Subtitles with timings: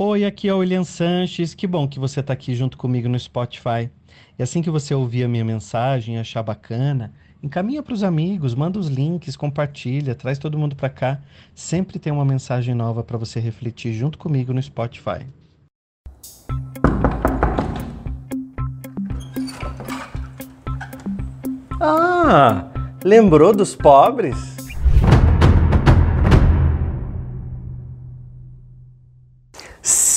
[0.00, 1.54] Oi, aqui é o William Sanches.
[1.54, 3.90] Que bom que você está aqui junto comigo no Spotify.
[4.38, 8.54] E assim que você ouvir a minha mensagem e achar bacana, encaminha para os amigos,
[8.54, 11.20] manda os links, compartilha, traz todo mundo para cá.
[11.52, 15.26] Sempre tem uma mensagem nova para você refletir junto comigo no Spotify.
[21.80, 22.70] Ah,
[23.02, 24.57] lembrou dos pobres?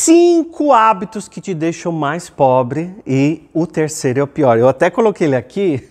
[0.04, 4.58] Cinco hábitos que te deixam mais pobre e o terceiro é o pior.
[4.58, 5.88] Eu até coloquei ele aqui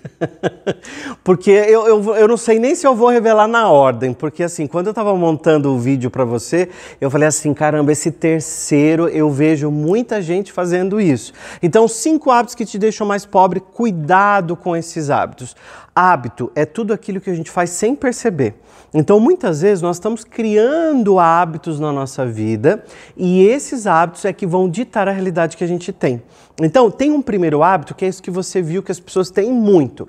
[1.23, 4.67] porque eu, eu, eu não sei nem se eu vou revelar na ordem, porque assim,
[4.67, 6.69] quando eu estava montando o vídeo para você,
[7.01, 11.33] eu falei assim, caramba, esse terceiro eu vejo muita gente fazendo isso.
[11.63, 15.55] Então, cinco hábitos que te deixam mais pobre, cuidado com esses hábitos.
[15.95, 18.57] Hábito é tudo aquilo que a gente faz sem perceber.
[18.93, 22.85] Então, muitas vezes nós estamos criando hábitos na nossa vida
[23.17, 26.23] e esses hábitos é que vão ditar a realidade que a gente tem.
[26.61, 29.53] Então, tem um primeiro hábito que é isso que você viu que as pessoas têm
[29.53, 30.09] muito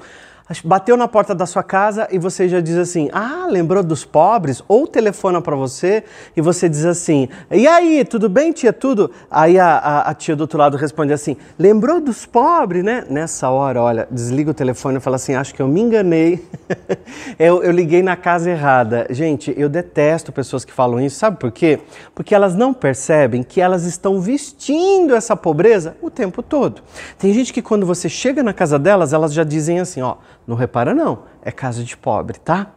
[0.60, 4.62] bateu na porta da sua casa e você já diz assim: Ah, lembrou dos pobres?
[4.68, 6.04] Ou telefona para você
[6.36, 8.74] e você diz assim: E aí, tudo bem, tia?
[8.74, 9.12] Tudo?
[9.30, 13.06] Aí a, a, a, tia do outro lado responde assim: Lembrou dos pobres, né?
[13.10, 16.44] Nessa hora, olha, desliga o telefone e fala assim: Acho que eu me enganei.
[17.40, 19.08] eu, eu liguei na casa errada.
[19.10, 21.80] Gente, eu detesto pessoas que falam isso, sabe por quê?
[22.16, 26.82] Porque elas não percebem que elas estão vestindo essa pobreza o tempo todo.
[27.18, 30.16] Tem gente que quando você chega na casa delas, elas já dizem assim: Ó
[30.48, 32.72] não repara não, é casa de pobre, tá?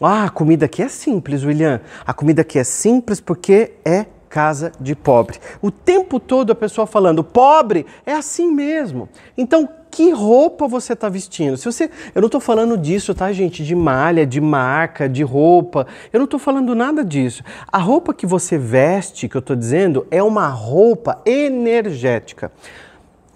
[0.00, 1.80] Ah, a comida aqui é simples, William.
[2.06, 5.38] A comida aqui é simples porque é casa de pobre.
[5.60, 9.08] O tempo todo a pessoa falando, pobre é assim mesmo.
[9.36, 11.56] Então, que roupa você está vestindo?
[11.56, 13.64] Se você, eu não estou falando disso, tá, gente?
[13.64, 15.86] De malha, de marca, de roupa.
[16.12, 17.42] Eu não estou falando nada disso.
[17.70, 22.52] A roupa que você veste, que eu estou dizendo, é uma roupa energética.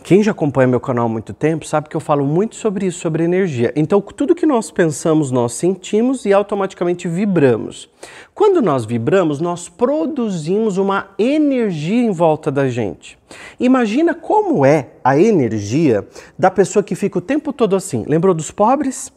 [0.05, 2.99] Quem já acompanha meu canal há muito tempo sabe que eu falo muito sobre isso,
[2.99, 3.73] sobre energia.
[3.75, 7.89] Então, tudo que nós pensamos, nós sentimos e automaticamente vibramos.
[8.35, 13.17] Quando nós vibramos, nós produzimos uma energia em volta da gente.
[13.59, 16.07] Imagina como é a energia
[16.39, 18.05] da pessoa que fica o tempo todo assim.
[18.07, 19.11] Lembrou dos pobres?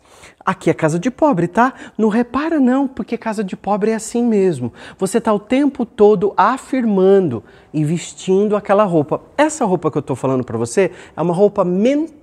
[0.45, 1.73] Aqui é casa de pobre, tá?
[1.97, 4.71] Não repara não, porque casa de pobre é assim mesmo.
[4.97, 9.21] Você está o tempo todo afirmando e vestindo aquela roupa.
[9.37, 12.16] Essa roupa que eu estou falando para você é uma roupa mental.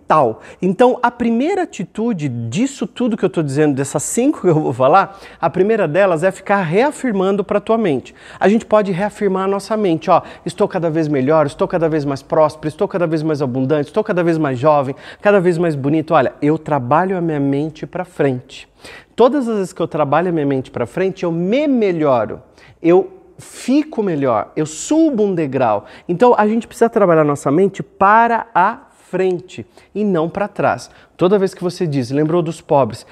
[0.61, 4.73] Então, a primeira atitude disso tudo que eu estou dizendo, dessas cinco que eu vou
[4.73, 8.15] falar, a primeira delas é ficar reafirmando para tua mente.
[8.39, 12.05] A gente pode reafirmar a nossa mente, ó, estou cada vez melhor, estou cada vez
[12.05, 15.75] mais próspero, estou cada vez mais abundante, estou cada vez mais jovem, cada vez mais
[15.75, 16.15] bonito.
[16.15, 18.69] Olha, eu trabalho a minha mente para frente.
[19.17, 22.43] Todas as vezes que eu trabalho a minha mente para frente, eu me melhoro.
[22.83, 25.87] Eu fico melhor, eu subo um degrau.
[26.09, 28.79] Então a gente precisa trabalhar nossa mente para a
[29.15, 29.65] frente
[29.95, 30.91] e não para trás.
[31.17, 33.07] Toda vez que você diz, lembrou dos pobres,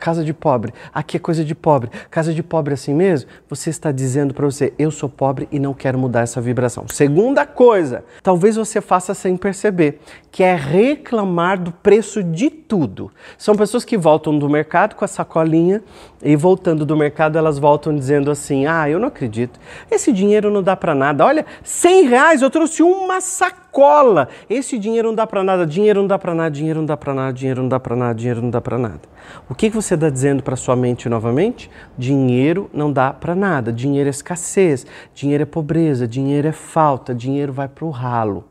[0.00, 3.70] casa de pobre, aqui é coisa de pobre, casa de pobre é assim mesmo, você
[3.70, 6.86] está dizendo para você, eu sou pobre e não quero mudar essa vibração.
[6.88, 10.00] Segunda coisa, talvez você faça sem perceber,
[10.30, 13.10] que é reclamar do preço de tudo.
[13.36, 15.82] São pessoas que voltam do mercado com a sacolinha
[16.22, 19.58] e voltando do mercado elas voltam dizendo assim, ah, eu não acredito,
[19.90, 21.24] esse dinheiro não dá para nada.
[21.24, 26.08] Olha, 100 reais eu trouxe uma sacola, esse dinheiro não dá para nada, dinheiro não
[26.08, 28.50] dá para nada, dinheiro não dá para nada, dinheiro não dá para nada, dinheiro não
[28.50, 29.00] dá para nada.
[29.48, 31.70] O que, você está dizendo para sua mente novamente?
[31.96, 33.72] Dinheiro não dá para nada.
[33.72, 38.44] Dinheiro é escassez, dinheiro é pobreza, dinheiro é falta, dinheiro vai para o ralo.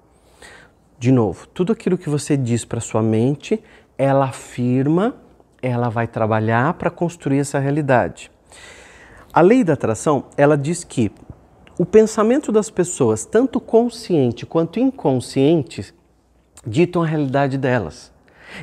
[1.00, 3.62] De novo, tudo aquilo que você diz para sua mente,
[3.98, 5.16] ela afirma,
[5.62, 8.32] ela vai trabalhar para construir essa realidade.
[9.32, 11.12] A lei da atração, ela diz que
[11.78, 15.94] o pensamento das pessoas, tanto consciente quanto inconsciente,
[16.66, 18.12] ditam a realidade delas.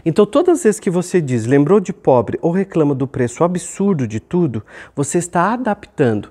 [0.05, 4.07] Então, todas as vezes que você diz lembrou de pobre ou reclama do preço absurdo
[4.07, 4.63] de tudo,
[4.95, 6.31] você está adaptando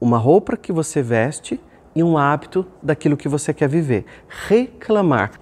[0.00, 1.60] uma roupa que você veste
[1.94, 4.04] e um hábito daquilo que você quer viver.
[4.48, 5.32] Reclamar.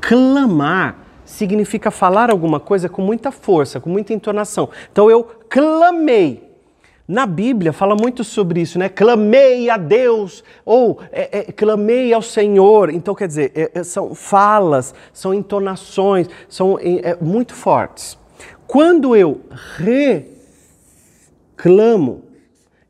[0.00, 4.68] Clamar significa falar alguma coisa com muita força, com muita entonação.
[4.90, 6.49] Então, eu clamei.
[7.10, 8.88] Na Bíblia fala muito sobre isso, né?
[8.88, 12.88] Clamei a Deus ou é, é, clamei ao Senhor.
[12.88, 18.16] Então, quer dizer, é, é são falas, são entonações, são é, muito fortes.
[18.64, 19.40] Quando eu
[21.56, 22.22] reclamo,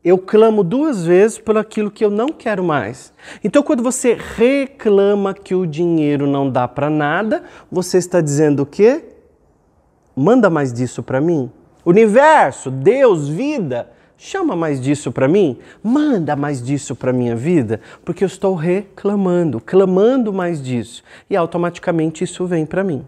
[0.03, 3.11] eu clamo duas vezes por aquilo que eu não quero mais.
[3.43, 7.41] Então, quando você reclama que o dinheiro não dá para nada,
[7.71, 9.03] você está dizendo o quê?
[10.15, 11.51] Manda mais disso para mim.
[11.83, 18.23] Universo, Deus, vida Chama mais disso para mim, manda mais disso para minha vida, porque
[18.23, 23.03] eu estou reclamando, clamando mais disso, e automaticamente isso vem para mim.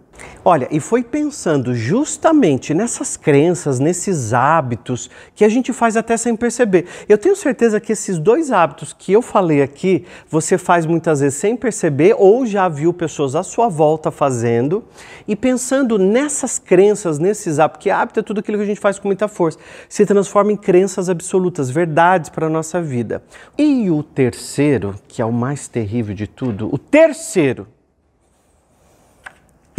[0.46, 6.36] Olha, e foi pensando justamente nessas crenças, nesses hábitos que a gente faz até sem
[6.36, 6.86] perceber.
[7.08, 11.40] Eu tenho certeza que esses dois hábitos que eu falei aqui, você faz muitas vezes
[11.40, 14.84] sem perceber ou já viu pessoas à sua volta fazendo,
[15.26, 19.00] e pensando nessas crenças, nesses hábitos, que hábito é tudo aquilo que a gente faz
[19.00, 19.58] com muita força,
[19.88, 23.24] se transforma em crenças absolutas, verdades para a nossa vida.
[23.58, 27.66] E o terceiro, que é o mais terrível de tudo, o terceiro,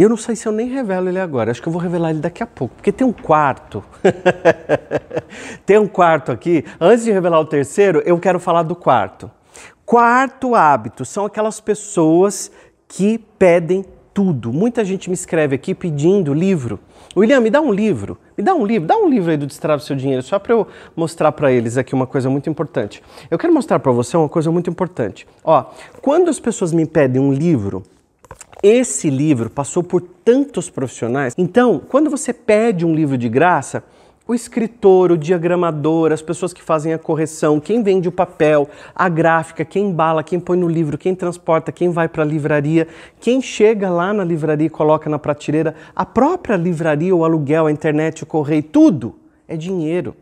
[0.03, 2.19] eu não sei se eu nem revelo ele agora, acho que eu vou revelar ele
[2.19, 3.83] daqui a pouco, porque tem um quarto.
[5.65, 6.65] tem um quarto aqui.
[6.79, 9.31] Antes de revelar o terceiro, eu quero falar do quarto.
[9.85, 12.51] Quarto hábito são aquelas pessoas
[12.87, 14.51] que pedem tudo.
[14.51, 16.79] Muita gente me escreve aqui pedindo livro.
[17.15, 18.17] William, me dá um livro.
[18.37, 18.87] Me dá um livro.
[18.87, 21.93] Dá um livro aí do Destrava Seu Dinheiro, só para eu mostrar para eles aqui
[21.93, 23.03] uma coisa muito importante.
[23.29, 25.27] Eu quero mostrar para você uma coisa muito importante.
[25.43, 25.65] Ó,
[26.01, 27.83] quando as pessoas me pedem um livro,
[28.67, 31.35] esse livro passou por tantos profissionais.
[31.37, 33.83] Então, quando você pede um livro de graça,
[34.27, 39.07] o escritor, o diagramador, as pessoas que fazem a correção, quem vende o papel, a
[39.07, 42.87] gráfica, quem embala, quem põe no livro, quem transporta, quem vai para a livraria,
[43.19, 47.71] quem chega lá na livraria e coloca na prateleira, a própria livraria, o aluguel, a
[47.71, 49.15] internet, o correio, tudo
[49.47, 50.15] é dinheiro.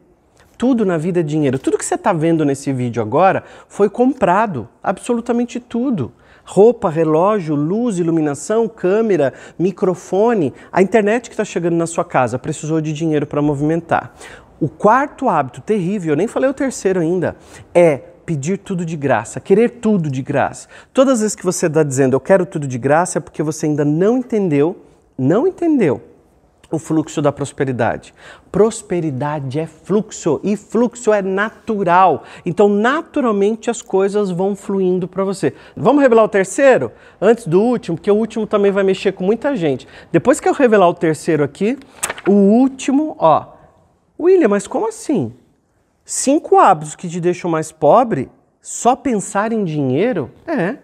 [0.57, 1.57] Tudo na vida é dinheiro.
[1.57, 6.11] Tudo que você está vendo nesse vídeo agora foi comprado, absolutamente tudo
[6.43, 12.81] roupa, relógio, luz, iluminação, câmera, microfone, a internet que está chegando na sua casa precisou
[12.81, 14.13] de dinheiro para movimentar.
[14.59, 17.35] O quarto hábito terrível, eu nem falei o terceiro ainda,
[17.73, 20.67] é pedir tudo de graça, querer tudo de graça.
[20.93, 23.65] Todas as vezes que você está dizendo eu quero tudo de graça é porque você
[23.65, 24.77] ainda não entendeu,
[25.17, 26.12] não entendeu
[26.73, 28.15] o fluxo da prosperidade.
[28.51, 32.23] Prosperidade é fluxo e fluxo é natural.
[32.43, 35.53] Então, naturalmente, as coisas vão fluindo para você.
[35.77, 36.91] Vamos revelar o terceiro?
[37.21, 39.87] Antes do último, porque o último também vai mexer com muita gente.
[40.11, 41.77] Depois que eu revelar o terceiro aqui,
[42.27, 43.53] o último, ó.
[44.19, 45.31] William, mas como assim?
[46.03, 48.31] Cinco hábitos que te deixam mais pobre?
[48.59, 50.31] Só pensar em dinheiro?
[50.47, 50.77] É.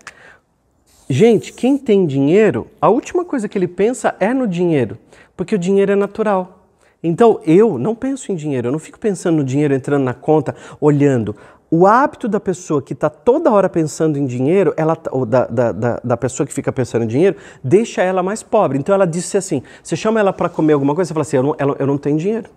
[1.11, 4.95] Gente, quem tem dinheiro, a última coisa que ele pensa é no dinheiro,
[5.39, 6.65] porque o dinheiro é natural.
[7.01, 10.53] Então eu não penso em dinheiro, eu não fico pensando no dinheiro entrando na conta,
[10.81, 11.33] olhando.
[11.71, 15.45] O hábito da pessoa que está toda hora pensando em dinheiro, ela, tá, ou da,
[15.45, 18.77] da, da, da, pessoa que fica pensando em dinheiro, deixa ela mais pobre.
[18.77, 21.43] Então ela disse assim: você chama ela para comer alguma coisa, você fala assim: eu
[21.43, 22.49] não, ela, eu não tenho dinheiro.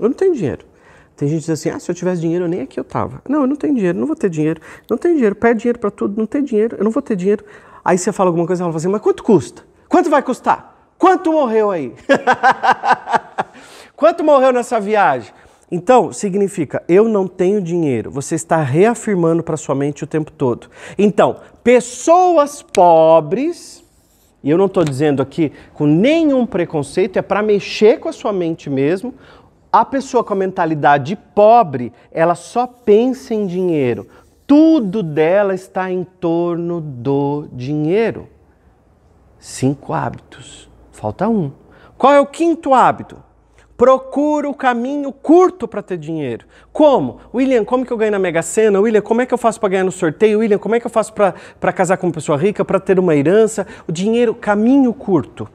[0.00, 0.64] Eu não tenho dinheiro.
[1.14, 3.20] Tem gente que diz assim: ah, se eu tivesse dinheiro, nem aqui eu tava.
[3.28, 4.58] Não, eu não tenho dinheiro, não vou ter dinheiro.
[4.88, 7.44] Não tenho dinheiro, pede dinheiro para tudo, não tem dinheiro, eu não vou ter dinheiro.
[7.84, 9.62] Aí você fala alguma coisa, ela fala assim, mas quanto custa?
[9.86, 10.71] Quanto vai custar?
[11.02, 11.92] Quanto morreu aí?
[13.96, 15.32] quanto morreu nessa viagem?
[15.68, 18.08] Então, significa, eu não tenho dinheiro.
[18.12, 20.68] Você está reafirmando para sua mente o tempo todo.
[20.96, 23.82] Então, pessoas pobres,
[24.44, 28.32] e eu não estou dizendo aqui com nenhum preconceito, é para mexer com a sua
[28.32, 29.12] mente mesmo.
[29.72, 34.06] A pessoa com a mentalidade pobre, ela só pensa em dinheiro
[34.46, 38.28] tudo dela está em torno do dinheiro.
[39.38, 40.70] Cinco hábitos.
[40.92, 41.50] Falta um.
[41.98, 43.16] Qual é o quinto hábito?
[43.76, 46.46] Procura o caminho curto para ter dinheiro.
[46.72, 47.18] Como?
[47.34, 48.78] William, como que eu ganho na Mega Sena?
[48.78, 50.38] William, como é que eu faço para ganhar no sorteio?
[50.38, 53.16] William, como é que eu faço para casar com uma pessoa rica, para ter uma
[53.16, 53.66] herança?
[53.88, 55.48] O dinheiro, caminho curto.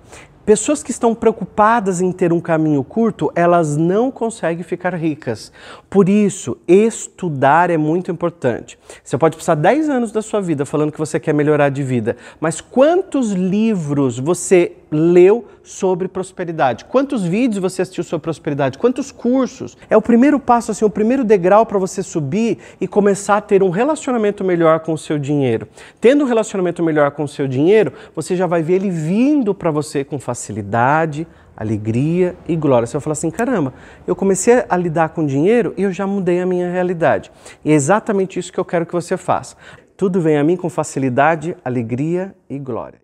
[0.47, 5.51] Pessoas que estão preocupadas em ter um caminho curto, elas não conseguem ficar ricas.
[5.89, 8.79] Por isso, estudar é muito importante.
[9.03, 12.15] Você pode passar 10 anos da sua vida falando que você quer melhorar de vida,
[12.39, 16.85] mas quantos livros você leu sobre prosperidade?
[16.85, 18.77] Quantos vídeos você assistiu sobre prosperidade?
[18.77, 19.77] Quantos cursos?
[19.89, 23.61] É o primeiro passo, assim, o primeiro degrau para você subir e começar a ter
[23.61, 25.67] um relacionamento melhor com o seu dinheiro.
[25.99, 29.69] Tendo um relacionamento melhor com o seu dinheiro, você já vai ver ele vindo para
[29.69, 32.87] você com facilidade, alegria e glória.
[32.87, 33.73] Você vai falar assim: caramba,
[34.05, 37.29] eu comecei a lidar com dinheiro e eu já mudei a minha realidade.
[37.65, 39.57] E é exatamente isso que eu quero que você faça.
[39.97, 43.01] Tudo vem a mim com facilidade, alegria e glória.